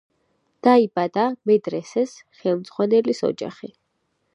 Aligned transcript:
დაიბადა 0.67 1.25
მედრესეს 1.51 2.17
ხელმძღვანელის 2.41 3.23
ოჯახში. 3.33 3.73